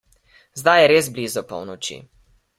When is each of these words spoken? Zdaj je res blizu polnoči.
Zdaj 0.61 0.81
je 0.83 0.87
res 0.93 1.11
blizu 1.19 1.45
polnoči. 1.53 2.01